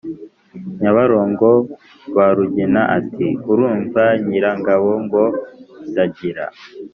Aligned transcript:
Nyabarongo 0.81 1.49
ba 2.15 2.27
Rugina, 2.35 2.81
ati: 2.97 3.27
Urumva 3.51 4.03
Nyirangabo 4.27 4.91
ngo 5.05 5.23
ndagira? 5.89 6.45